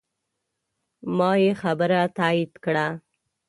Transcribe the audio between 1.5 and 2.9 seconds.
خبره تایید کړه.